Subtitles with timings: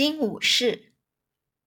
[0.00, 0.94] 金武士。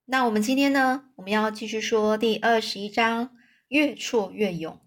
[0.06, 3.30] 那我们今天呢，我们要继续说第二十一章，
[3.68, 4.84] 越挫越勇。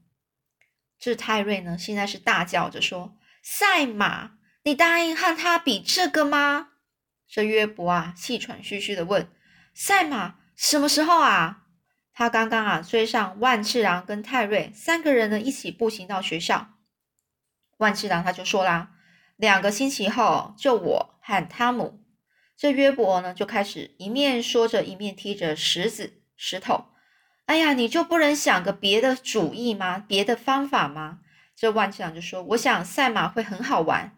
[0.99, 4.31] 这泰瑞呢，现在是大叫着说：“赛马，
[4.63, 6.71] 你答应和他比这个吗？”
[7.25, 9.31] 这约伯啊，气喘吁吁的问
[9.73, 11.67] ：“赛马什么时候啊？”
[12.11, 16.73] 他刚刚啊，追上万次郎跟泰瑞三个人呢，一起步行到学校。
[17.77, 18.91] 万次郎他就说啦
[19.37, 22.03] ：“两个星期后，就我和汤姆。”
[22.57, 26.85] 这约伯呢，就开始一面说着，一面踢着石子石头。
[27.45, 29.99] 哎呀，你就不能想个别的主意吗？
[29.99, 31.19] 别的方法吗？
[31.55, 34.17] 这万次郎就说：“我想赛马会很好玩。”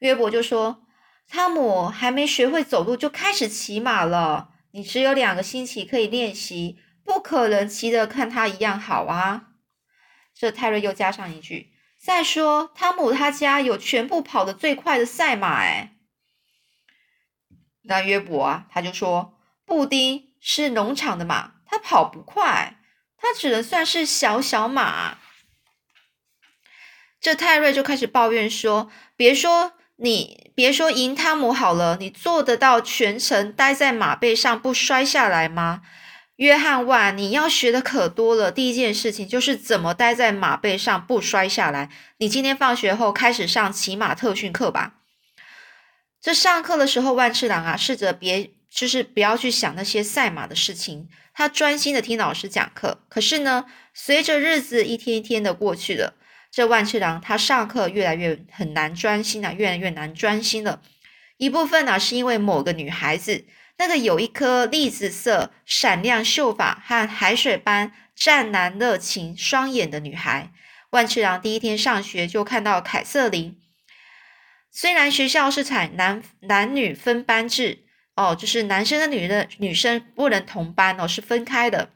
[0.00, 0.86] 约伯就说
[1.26, 9.50] ：“汤姆还没学会走路就开始骑马了，你只有两个星期可以练习。”不可能骑得看他一样好啊！
[10.34, 15.95] 这泰瑞又加上一句：“再说，汤姆他家有全部跑得最快的赛马。”哎，
[17.88, 22.76] 那约伯啊，他就说：“布丁是农场的马，他跑不快，
[23.16, 25.18] 他只能算是小小马。”
[27.20, 35.82] 这泰瑞就开始抱怨说：“别说你，别说赢汤姆好了，你做得到全程待在马背上不摔下来吗？”
[36.36, 38.52] 约翰万，你要学的可多了。
[38.52, 41.88] 第一件事情就是怎么待在马背上不摔下来。
[42.18, 44.96] 你今天放学后开始上骑马特训课吧。
[46.26, 53.00] 这上课的时候，万次郎啊，试着别就是不要去想那些赛马的事情，他专心的听老师讲课。
[53.08, 56.14] 可是呢，随着日子一天一天的过去了，
[56.50, 60.82] 这万次郎他上课越来越很难专心啊，越来越难专心了。
[61.36, 63.44] 一部分呢，是因为某个女孩子。
[63.78, 70.50] 那个有一颗栗子色、闪亮秀发和海水般湛蓝热情双眼的女孩，
[70.90, 73.56] 万次郎第一天上学就看到凯瑟琳。
[74.76, 81.88] 虽然学校是采男男女分班制，哦，就是男生跟女的女生不能同班哦，是分开的。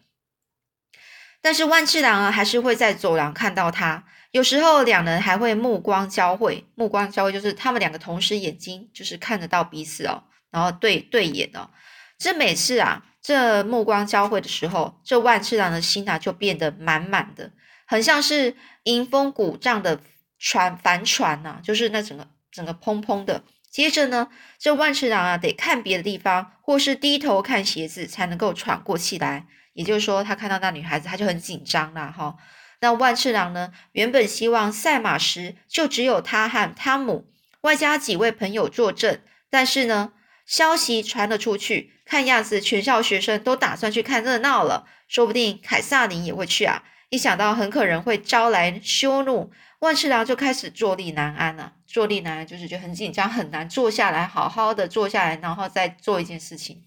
[1.42, 6.64] 但是万次郎啊，还是会在走廊看到他，有时候两人还会目光交汇。
[6.74, 10.24] 目光交汇就是他们两个同时眼睛就是看得到彼此哦。
[10.50, 11.68] 然后对对眼哦，
[12.16, 17.52] 这每次啊，这目光交汇的时候，这万次郎的心啊就变得满满的，
[17.86, 20.00] 很像是迎风鼓胀的
[20.38, 23.44] 船帆船呐，就是那整个整个砰砰的。
[23.70, 24.28] 接着呢，
[24.58, 29.46] 这万次郎啊得看别的地方，或是低头看鞋子才能够喘过气来。
[29.72, 32.36] 也就是说，他看到那女孩子，他就很紧张啦，哈。
[32.80, 37.26] 那万次郎呢，原本希望赛马时就只有他和汤姆，
[37.60, 40.12] 外加几位朋友作证，但是呢。
[40.46, 46.82] 消息传了出去，看样子全校学生都打算去看热闹了，说不定凯撒琳也会去啊！
[47.08, 51.74] 一想到很可能会招来羞怒，万次郎就开始坐立难安了。
[51.86, 56.84] 坐立难安就是就很紧张，很难坐下来，好好的坐下来，然后再做一件事情。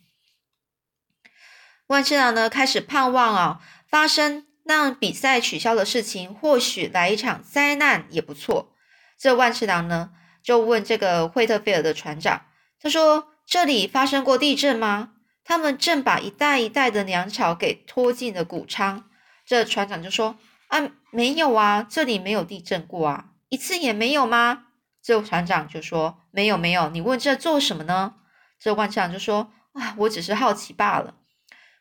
[1.88, 8.74] 万次郎呢，开始盼望啊，发生让比赛取消的事情，或许来一场灾难也不错。
[9.20, 10.12] 这万次郎呢，
[10.42, 12.46] 就问这个惠特菲尔的船长，
[12.80, 13.30] 他说。
[13.46, 15.16] 这里发生过地震吗？
[15.44, 19.04] 他们正把一袋一袋的粮草给拖进了谷仓。
[19.46, 20.38] 这船长就说
[20.74, 24.68] ：“啊，没有啊，这里没有地震过啊，一次也没有吗？”
[25.04, 26.90] 这船长就说：“没有，没有。
[26.90, 28.16] 你问这做什么呢？”
[28.58, 31.16] 这万次郎就说：“啊，我只是好奇罢了。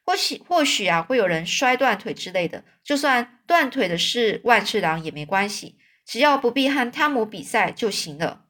[0.04, 2.64] 或许，或许啊，会有人摔断腿之类的。
[2.84, 8.44] 就算断腿的是万次郎也没关系，只要不必和汤姆比赛就行了。”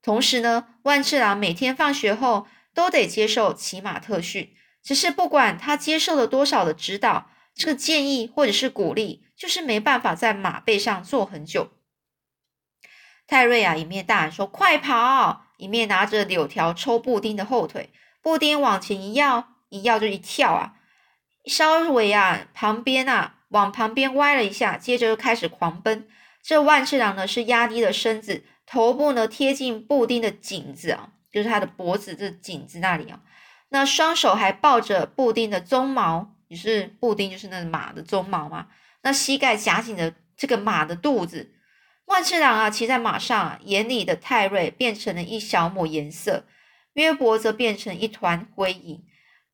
[0.00, 4.54] 同时呢，万次郎每天放学后都得接受骑马特训。
[4.82, 11.70] 只是不管他接受了多少的指导、这个建议或者是鼓励，就是没办法在马背上坐很久。
[13.26, 17.90] 泰瑞啊，一面大喊说：“快跑！”一面拿着柳条抽布丁的后腿。
[18.20, 20.74] 布丁往前一要，一要就一跳啊，
[21.46, 26.06] 稍微啊旁边啊往旁边歪了一下，接着就开始狂奔。
[26.42, 28.44] 这万次郎呢是压低了身子。
[28.66, 33.20] 头部呢贴近布丁的颈子啊，就是他的脖子这颈子那里啊。
[33.70, 38.68] 那双手还抱着布丁的鬃毛，也是布丁就是那马的鬃毛嘛。
[39.02, 41.52] 那膝盖夹紧的这个马的肚子。
[42.06, 46.44] 万次郎啊，骑在马上啊，眼里的泰瑞变成了一小抹颜色，
[46.92, 49.02] 约伯则变成一团灰影。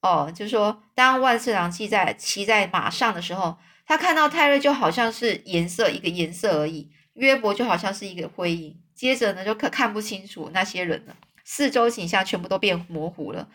[0.03, 3.57] 哦，就是说，当万次郎骑在骑在马上的时候，
[3.87, 8.79] 他看到泰瑞就好像是颜色一个颜色而已，约伯就好像是一个灰影。
[8.95, 13.49] 接着呢，就可看不清楚那些人了，四周景象全部都变模糊了。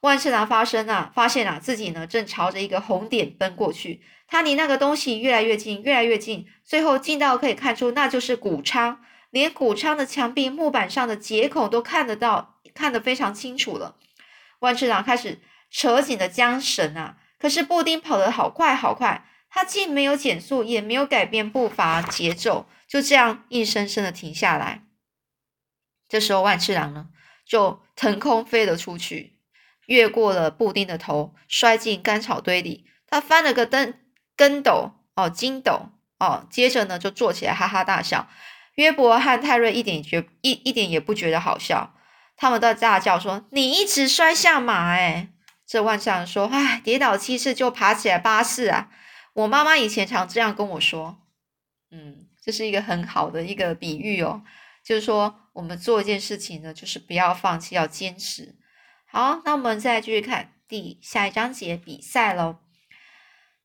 [0.00, 4.02] 万次郎发生啊，发现啊，自己呢正朝着一个红点奔过去。
[4.26, 13.96] 他离那个东西越来越近，越来越近，最后近到可以看出那就是谷仓，连谷仓的墙壁木板上的结孔都看得到，看得非常清楚了。
[14.60, 24.84] 万次郎开始扯紧了缰绳啊，可是布丁跑得好快好快，他既没有减速，也没有改变步伐节奏，就这样硬生生的停下来。
[26.08, 27.08] 这时候万次郎呢，
[27.44, 29.39] 就腾空飞了出去，
[29.90, 32.86] 越过了布丁的头，摔进干草堆里。
[33.08, 34.00] 他翻了个跟
[34.36, 35.88] 跟斗哦，筋斗
[36.20, 38.28] 哦，接着呢就坐起来哈哈大笑。
[38.76, 41.94] 约伯和泰瑞一点觉一一点也不觉得好笑。
[42.36, 45.30] 他们都在大叫说：“你一直摔下马！”哎，
[45.66, 48.90] 这万象说：“哎，跌倒七次就爬起来八次啊！
[49.34, 51.18] 我妈妈以前常这样跟我说。”
[51.90, 54.42] 嗯，这是一个很好的一个比喻哦，
[54.84, 58.54] 就是说我们做一件事情呢，就是不要放弃，要坚持。
[59.12, 62.58] 好，那我们再继续看第下一章节比赛喽。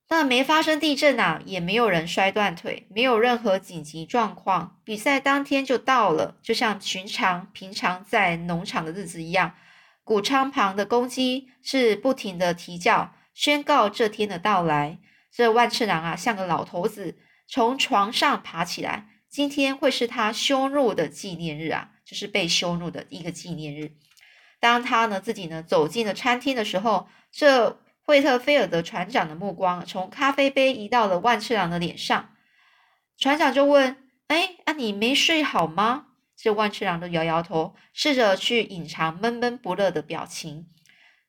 [0.09, 4.79] 那没发生地震啊，也没有人摔断腿，没有任何紧急状况。
[4.83, 9.53] 比赛当天就到了，就像寻常平常在农场的日子一样。
[10.03, 14.97] 谷仓旁的公鸡是不停的啼叫，宣告这天的到来。
[15.31, 19.09] 这万次郎啊，像个老头子，从床上爬起来。
[19.29, 23.91] 今天会是他羞辱的纪念日啊，就是被羞辱的一个纪念日。
[24.59, 27.79] 当他呢自己呢走进了餐厅的时候，这。
[28.07, 32.35] 惠特菲尔德船长的目光从咖啡杯移到了万次郎的脸上，
[33.17, 33.97] 船长就问
[34.29, 36.05] ：“哎，啊，你没睡好吗？”
[36.37, 40.67] 这万次郎都摇摇头，试着去隐藏闷闷不乐的表情。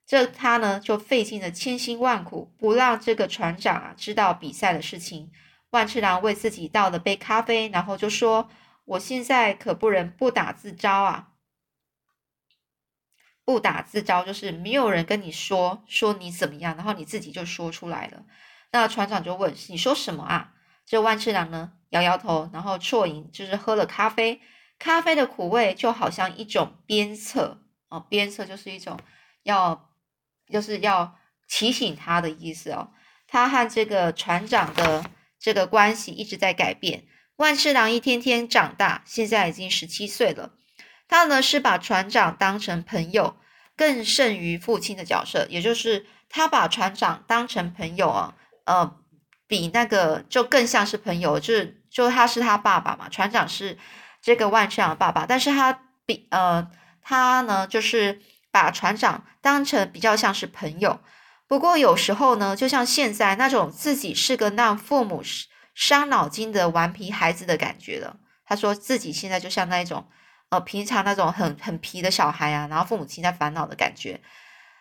[0.06, 5.31] 这他呢就费尽了千辛万苦，不让这个船长啊知道比赛的事情。
[5.70, 8.50] 万次郎为自己倒了杯咖啡，然后就说
[8.84, 11.28] ：“我现在可不能不打自招啊。”
[13.46, 18.25] 不打自招就是没有人跟你说说你怎么样，然后你自己就说出来了。
[18.72, 20.52] 那船长就问你说什么啊？
[20.84, 24.40] 这万次郎呢摇摇头，然后啜饮，就是喝了咖啡。
[24.78, 28.98] 咖啡的苦味就好像一种鞭策哦，鞭策就是一种
[29.44, 29.90] 要
[30.50, 31.16] 就是要
[31.49, 32.90] 提醒他的意思哦。
[33.28, 35.08] 他和这个船长的
[35.38, 37.04] 这个关系一直在改变。
[37.37, 40.52] 万次郎一天天长大，现在已经十七岁了。
[41.08, 43.37] 他呢是把船长当成朋友，
[43.76, 48.97] 更胜于父亲的角色，也就是他把船长当成朋友啊，呃，
[49.47, 53.79] 比那个就更像是朋友，就是就他是他爸爸嘛，船长是
[54.20, 56.69] 这个万次郎的爸爸，但是他比呃
[57.03, 58.20] 他呢就是
[58.50, 60.99] 把船长当成比较像是朋友，
[61.47, 65.23] 不过有时候呢，就像现在那种自己是个让父母
[65.73, 68.17] 伤脑筋的顽皮孩子的感觉了。
[68.44, 70.09] 他说自己现在就像那一种。
[70.50, 74.20] 呃，平常那种很很皮的小孩啊，然后父母亲在烦恼的感觉，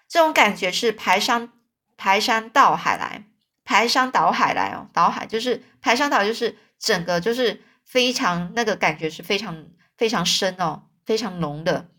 [0.07, 1.51] 这种感觉是排山
[1.97, 3.23] 排山倒海来，
[3.63, 9.65] 排山倒海来哦，倒海就是排山倒，就是整个就是非常那个感觉是非常
[9.97, 11.89] 非常深哦，非常浓的。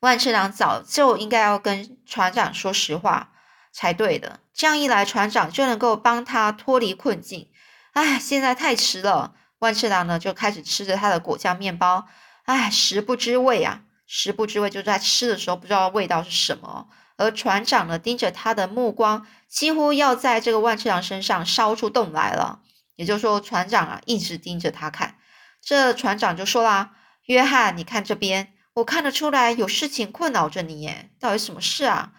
[0.00, 3.32] 万次郎早就应该要跟船长说实话
[3.70, 7.50] 才对的，这样一来，船长就能够帮他脱离困境。
[7.92, 12.08] 哎，现在太迟了，万次郎呢就开始吃着他的果酱面包。
[12.50, 13.82] 哎，食不知味啊！
[14.08, 16.88] 食不知味，就是在吃的时候不知道味道是什么。
[17.16, 22.60] 而船长呢，盯着他的目光几乎要在这个万次郎身上烧出洞来了。
[22.96, 25.16] 也就是说，船长啊一直盯着他看。
[25.62, 32.10] 这船长就说啦：“约翰，你看这边，我看得出来有事情困扰着你耶，到底什么事啊？”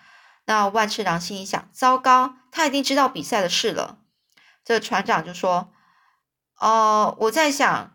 [0.48, 3.98] 那万次郎心里想：糟糕，他一定知道比赛的事了。
[4.64, 5.74] 这船长就说
[6.58, 7.92] ：“哦，我在想。”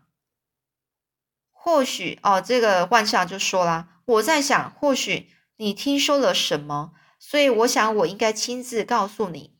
[1.66, 9.56] 或许哦，这个万象就说啦，我在想，或许你听说了什么，所以我想我应该亲自告诉你。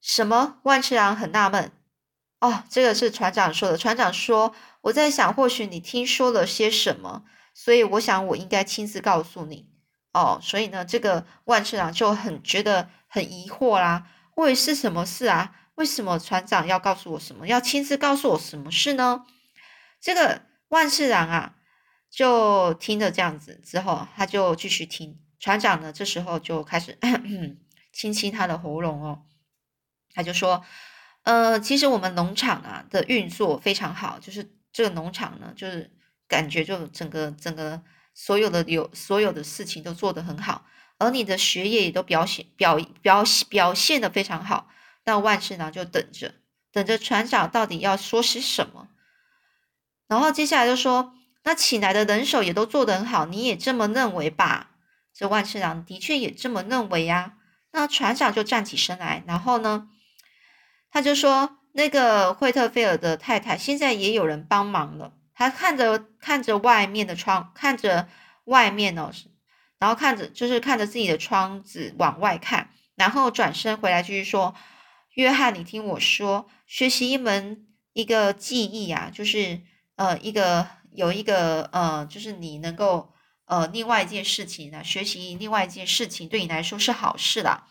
[0.00, 0.56] 什么？
[0.62, 1.70] 万次郎很纳闷。
[2.40, 3.76] 哦，这个是船长说的。
[3.76, 9.68] 船长说，我在想，或许你听说了些什么，所以我想我应该亲自告诉你。
[10.14, 15.54] 哦，所以呢，这个万次郎就很觉得很疑惑啦，会是什么事啊？
[15.74, 17.46] 为什么船长要告诉我什么？
[17.46, 19.26] 要亲自告诉我什么事呢？
[20.00, 21.56] 这个万次郎啊，
[22.10, 25.20] 就听着这样子之后，他就继续听。
[25.38, 26.98] 船长呢，这时候就开始
[27.92, 29.22] 清清他的喉咙哦，
[30.14, 30.64] 他就说
[31.24, 35.90] ：“呃，其实我们农场啊的运作非常好，就是这个农场呢，就是
[36.28, 37.82] 感觉就整个整个
[38.14, 40.66] 所有的有所有的事情都做得很好，
[40.98, 44.68] 而你的学业也都表现表表表现的非常好。
[45.04, 46.34] 那万次郎就等着
[46.70, 48.88] 等着船长到底要说些什么。”
[50.10, 51.14] 然后接下来就说，
[51.44, 54.72] 那请来的人手也都做得很好，你也这么认为吧？
[55.14, 57.34] 这万次郎的确也这么认为呀。
[57.70, 59.86] 那船长就站起身来，然后呢，
[60.90, 65.12] 他就说，那个惠特菲尔的太太现在也有人帮忙了。
[65.32, 68.08] 他看着看着外面的窗，看着
[68.46, 69.12] 外面哦，
[69.78, 74.56] 然后看着就是看着自己的窗子往外看，然后转身回来继续说
[75.14, 79.60] ：“约翰，你听我说，学习一门一个技艺啊，就是
[80.00, 83.12] 呃一个有一个呃，就是你能够
[83.44, 87.66] 呃另外一件事情呢，学习另外一件事情对你来说是好事啦。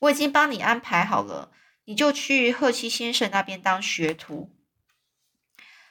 [0.00, 1.50] 我已经帮你安排好了，
[1.86, 4.52] 你就去贺西先生那边当学徒。”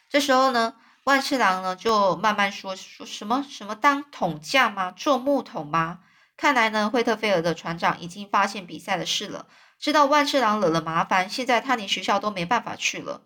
[0.10, 0.76] 这时候呢。
[1.06, 4.90] 万次郎呢，就慢慢说说什么什么当桶匠吗？
[4.90, 6.00] 做木桶吗？
[6.36, 9.46] 看来呢，惠特菲尔的船长已经发现比赛的事了，
[9.78, 13.22] 知道万次郎惹了麻烦，现在他连学校都没办法去了。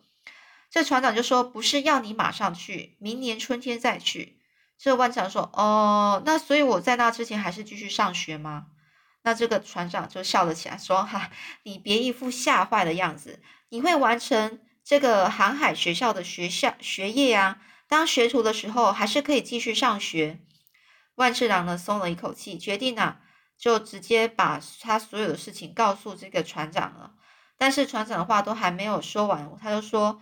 [0.70, 4.40] 这船长就说：“不是要你马上去，明年春天再去。”
[4.78, 8.68] 这万次郎说：“哦，那所以我在那之前还是继续上学吗？”
[9.24, 11.32] 那这个船长就笑了起来，说：“哈，
[11.64, 17.60] 你别一副吓坏的样子，你会完成这个航海学校的学校学业呀。”
[17.90, 20.40] 当学徒的时候，还是可以继续上学。
[21.16, 23.20] 万次郎呢，松了一口气，决定啊，
[23.58, 27.14] 就直接把他所有的事情告诉这个船长了。
[27.58, 30.22] 但是船长的话都还没有说完，他就说：“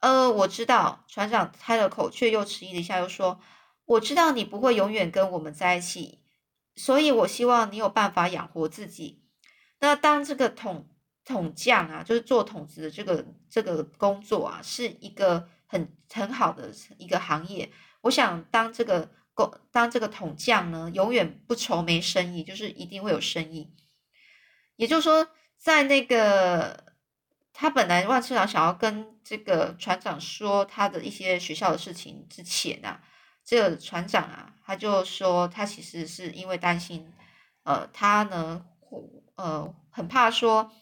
[0.00, 3.40] 呃，我知道。”船长开了口，却又迟疑了一下，又说
[3.86, 6.20] ：“我知道你不会永远跟我们在一起，
[6.76, 9.22] 所以我希望你有办法养活自己。
[9.78, 10.88] 那当这个桶
[11.24, 23.72] 桶匠啊，就是做桶子的这个这个工作啊，是一个。”很很好的一个行业，我想当这个工当这个桶匠呢，永远不愁没生意，就是一定会有生意。
[24.74, 26.89] 也就是说，在那个
[27.60, 33.02] 他本来万次郎想要跟这个船长说他的一些学校的事情之前啊，
[33.44, 37.12] 这个船长啊，他就说他其实是因为担心，
[37.64, 38.64] 呃，他呢，
[39.34, 40.72] 呃，很怕说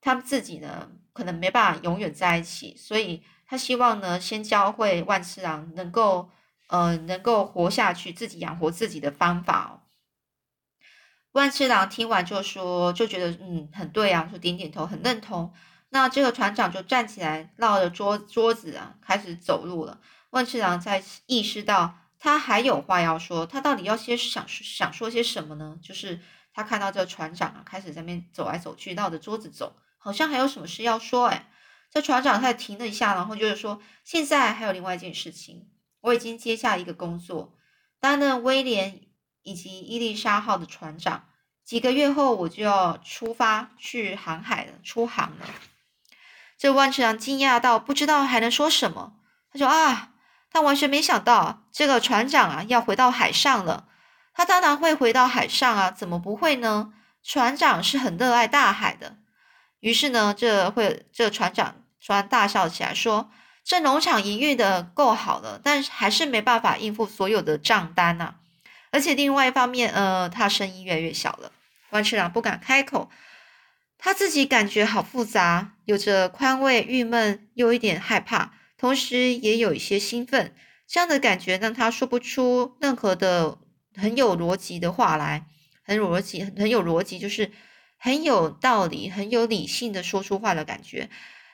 [0.00, 3.22] 他们自己呢，可能没办法永远在一起，所以。
[3.48, 6.28] 他希望呢，先教会万次郎能够，
[6.66, 9.84] 呃，能够活下去，自己养活自己的方法。
[11.30, 15.54] 万次郎听完就说，就觉得嗯，很对啊，就点点头，很认同。
[15.90, 20.00] 那这个船长就站起来，绕着桌桌子啊，开始走路了。
[20.30, 25.78] 万次郎在意识到他还有话要说，他到底要些想想说些什么呢？
[25.82, 26.20] 就是
[26.52, 31.50] 他看到这船长啊，开始在那边走来走去，绕着桌子走，好像还有什么事要说，哎。
[31.88, 35.68] 这船长他停了一下，然后就是说，现在还有另外一件事情，
[36.00, 37.54] 我已经接下一个工作，
[38.00, 39.02] 担任威廉
[39.42, 41.28] 以及伊丽莎号的船长。
[41.64, 45.46] 几个月后我就要出发去航海了，出航了。
[46.58, 49.12] 这万次郎惊讶到不知道还能说什么，
[49.52, 50.10] 他说啊，
[50.50, 53.86] 他完全没想到这个船长啊要回到海上了。
[54.32, 56.92] 他当然会回到海上啊，怎么不会呢？
[57.22, 59.16] 船长是很热爱大海的。
[59.80, 63.30] 于是呢，这会这船长突然大笑起来，说
[63.64, 68.34] ：“这农场营运的够好了，但是还是没办法应付所有的账单呐。
[68.92, 71.52] 而且另外一方面，呃，他声音越来越小了。
[71.90, 73.10] 万次郎不敢开口，
[74.06, 80.54] 他自己感觉好复杂，有着宽慰、郁闷，又一点害怕，同时也有一些兴奋。
[80.86, 83.58] 这样的感觉让他说不出任何的
[83.96, 85.46] 很有逻辑的话来，
[85.82, 87.50] 很逻辑，很有逻辑，就是。”
[87.98, 91.08] 很有道理，很有理性的说出话的感觉，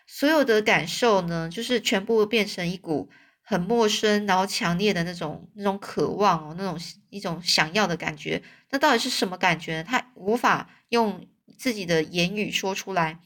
[0.09, 3.09] 所有的感受呢，就是全部变成一股
[3.43, 6.77] 很陌生，然后强烈的那种那种渴望哦，那种
[7.11, 8.43] 一种想要的感觉。
[8.71, 9.85] 那到底是什么感觉？
[9.85, 11.25] 他无法用
[11.59, 13.19] 自己的言语说出来。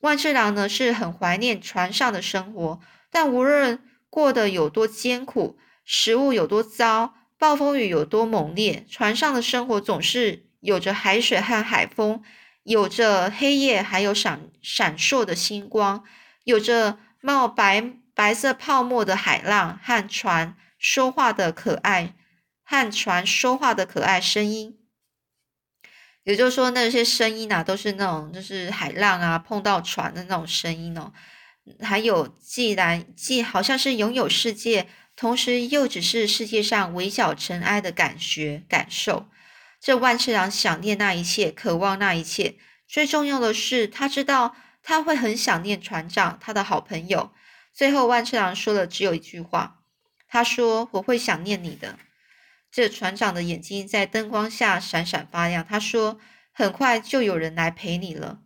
[0.00, 10.48] 万次郎呢是很怀念船上的生活，但无论过得有多艰苦，食物有多糟，暴风雨有多猛烈，船上的生活总是。
[10.60, 12.20] 有着海水和海风，
[12.64, 16.02] 有着黑夜，还有闪闪烁的星光，
[16.42, 22.16] 有着冒白白色泡沫的海浪和船说话的可爱，
[22.64, 24.77] 和船说话的可爱声音。
[26.28, 31.10] 也就是说，那些声音啊，都是那种就是海浪啊碰到船的那种声音哦。
[31.80, 39.26] 还有，既然既好像是拥有世界，同时又只是世界上微小尘埃的感觉感受。
[39.80, 42.56] 这万次郎想念那一切，渴望那一切。
[42.86, 47.30] 最重要的是，他知道他会很想念船长，他的好朋友。
[47.72, 49.78] 最后，万次郎说了只有一句话
[50.28, 51.98] ：“他说我会想念你的。”
[52.78, 55.66] 这船长的眼睛在灯光下闪闪发亮。
[55.68, 56.20] 他说
[56.54, 58.38] ：“很快就有人来陪你了。”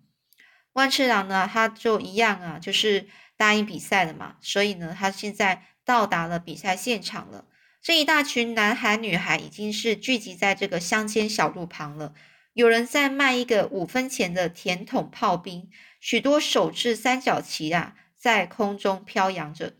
[0.72, 4.36] 万次郎呢，他就一样啊，就是答应比赛了嘛。
[4.40, 7.44] 所以呢，他现在到达了比赛现场了。
[7.82, 12.14] 这一大群男孩女孩已经是聚集在这个乡间小路旁了。
[12.54, 15.68] 有人在卖一个五分钱的甜筒炮兵，
[16.00, 19.74] 许多手制三角旗啊在空中飘扬着。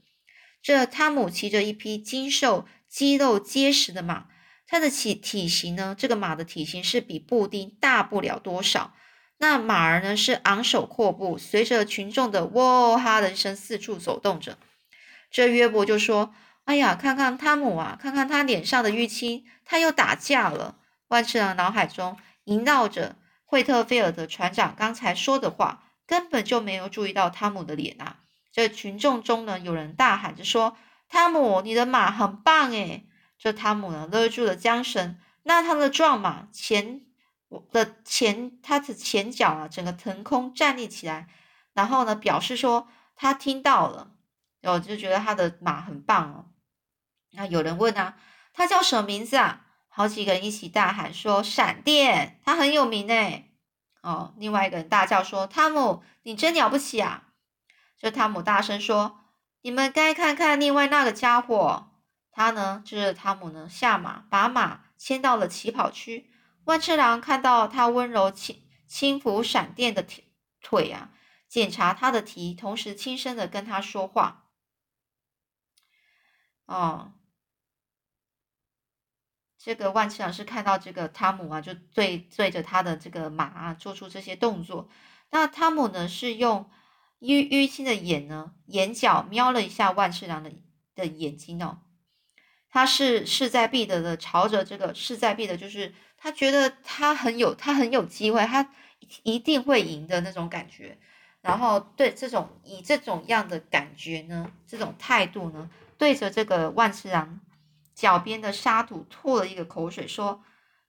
[0.61, 4.27] 这汤姆骑着一匹精瘦、肌肉结实的马，
[4.73, 8.95] 它的体体型呢，这个马的体型是比布丁大不了多少。
[9.37, 14.57] 那马儿呢是昂首阔步，随着群众的喔哈的一声四处走动着。
[15.31, 28.21] 这约伯就说：“哎呀，看看汤姆啊，看看他脸上的淤青，他又打架了。”万次郎脑海中萦绕着惠特菲尔德船长刚才说的话，根本就没有注意到汤姆的脸啊。
[28.51, 30.79] 这群众中呢，有人大喊着说
[31.11, 33.07] ：“汤姆，你的马很棒诶！”
[33.43, 37.01] 这汤姆呢勒住了缰绳，那他的壮马前
[37.73, 41.27] 的前他的前脚啊，整个腾空站立起来，
[41.73, 44.13] 然后呢表示说他听到了，
[44.63, 46.47] 我就觉得他的马很棒哦。
[47.33, 48.17] 那有人问啊，
[48.53, 49.67] 他叫什么名字啊？
[49.89, 53.51] 好几个人一起大喊说：“闪电，他很有名诶。”
[54.03, 57.25] 哦，另外一个人大叫说：“汤姆，你真了不起啊！”
[57.99, 59.19] 这汤姆大声说
[59.63, 61.89] ：“你们该看看另外那个家伙，
[62.33, 66.33] 他呢，就是汤姆呢，下马把马牵到了起跑区。
[66.65, 71.13] 万次郎看到他温柔轻轻抚闪电的腿腿啊，
[71.49, 74.49] 检查他的蹄，同时轻声的跟他说话。
[76.67, 77.15] 哦。”
[79.65, 84.89] 这个万次郎是看到这个汤姆啊，就对对着他的这个马啊做出这些动作。
[85.31, 86.69] 那汤姆呢是用
[87.21, 90.53] 淤淤青的眼呢眼角瞄了一下万次郎的
[90.97, 91.79] 的眼睛哦，
[92.73, 98.69] 他是势在必得的朝着这个势在必得，就是他觉得他很有他很有机会，他
[99.23, 100.99] 一定会赢的那种感觉。
[101.43, 107.41] 然后对这种以这种样的感觉呢，这种态度呢，对着这个万次郎。
[107.95, 110.43] 脚边的沙土吐了一个口水，说：“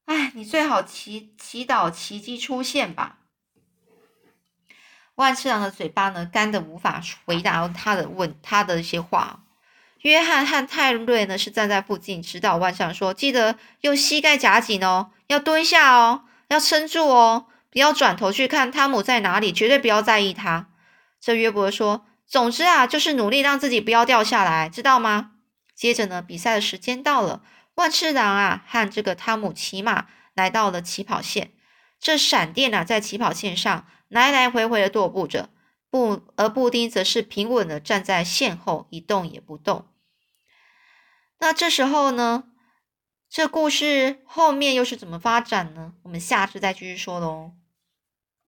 [0.06, 3.20] 哎，你最好祈祈祷奇迹出现吧。”
[5.16, 9.43] 万次郎的嘴巴呢干的无法回答他的问他的一些话。
[10.04, 20.68] 约翰和泰瑞呢是站在附近指导万次郎说：“记得用膝盖夹紧哦，要蹲下哦，要撑住哦，不要转头去看汤姆在哪里，绝对不要在意他。”
[21.22, 25.32] 这约伯说：“总之啊，就是努力让自己不要掉下来，知道吗？”
[25.74, 27.42] 接着呢，比赛的时间到了，
[27.76, 31.52] 万次郎啊和这个汤姆骑马来到了起跑线。
[31.98, 35.50] 这闪电啊在起跑线上来来回回的踱步着，
[35.90, 39.86] 布而布丁则是平稳的站在线后一动也不动。
[41.44, 42.46] 那这时候呢，
[43.30, 45.92] 这故事后面又是怎么发展呢？
[46.04, 47.52] 我们下次再继续说喽。